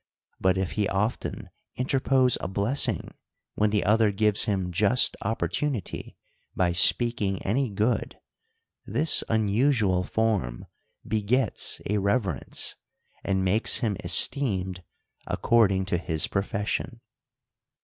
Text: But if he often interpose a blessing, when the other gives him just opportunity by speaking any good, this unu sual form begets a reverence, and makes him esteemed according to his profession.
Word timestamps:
But 0.39 0.57
if 0.57 0.71
he 0.71 0.89
often 0.89 1.51
interpose 1.75 2.35
a 2.41 2.47
blessing, 2.47 3.13
when 3.53 3.69
the 3.69 3.83
other 3.83 4.11
gives 4.11 4.45
him 4.45 4.71
just 4.71 5.15
opportunity 5.21 6.17
by 6.55 6.71
speaking 6.71 7.39
any 7.43 7.69
good, 7.69 8.17
this 8.83 9.23
unu 9.29 9.71
sual 9.71 10.03
form 10.03 10.65
begets 11.07 11.81
a 11.87 11.99
reverence, 11.99 12.75
and 13.23 13.45
makes 13.45 13.81
him 13.81 13.95
esteemed 13.99 14.81
according 15.27 15.85
to 15.85 15.99
his 15.99 16.25
profession. 16.25 17.01